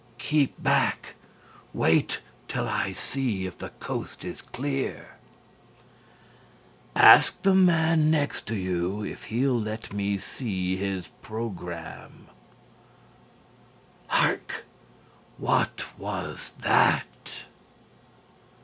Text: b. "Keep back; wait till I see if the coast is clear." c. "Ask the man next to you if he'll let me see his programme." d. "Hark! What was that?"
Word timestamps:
b. 0.01 0.15
"Keep 0.17 0.63
back; 0.63 1.13
wait 1.75 2.21
till 2.47 2.67
I 2.67 2.91
see 2.91 3.45
if 3.45 3.59
the 3.59 3.69
coast 3.69 4.25
is 4.25 4.41
clear." 4.41 5.09
c. 5.77 5.87
"Ask 6.95 7.39
the 7.43 7.53
man 7.53 8.09
next 8.09 8.47
to 8.47 8.55
you 8.55 9.03
if 9.05 9.25
he'll 9.25 9.59
let 9.59 9.93
me 9.93 10.17
see 10.17 10.75
his 10.75 11.09
programme." 11.21 12.25
d. 12.25 12.31
"Hark! 14.07 14.65
What 15.37 15.85
was 15.99 16.53
that?" 16.57 17.43